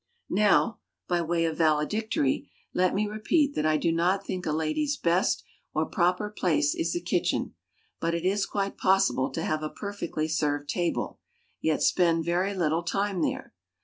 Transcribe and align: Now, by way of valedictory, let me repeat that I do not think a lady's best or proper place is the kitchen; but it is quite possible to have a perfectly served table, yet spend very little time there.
Now, 0.31 0.79
by 1.07 1.21
way 1.21 1.45
of 1.45 1.57
valedictory, 1.57 2.49
let 2.73 2.95
me 2.95 3.05
repeat 3.05 3.53
that 3.53 3.67
I 3.67 3.77
do 3.77 3.91
not 3.91 4.25
think 4.25 4.47
a 4.47 4.51
lady's 4.51 4.97
best 4.97 5.43
or 5.75 5.85
proper 5.85 6.31
place 6.31 6.73
is 6.73 6.93
the 6.93 6.99
kitchen; 7.01 7.53
but 7.99 8.15
it 8.15 8.25
is 8.25 8.47
quite 8.47 8.79
possible 8.79 9.29
to 9.29 9.43
have 9.43 9.61
a 9.61 9.69
perfectly 9.69 10.27
served 10.27 10.67
table, 10.69 11.19
yet 11.61 11.83
spend 11.83 12.25
very 12.25 12.55
little 12.55 12.81
time 12.81 13.21
there. 13.21 13.53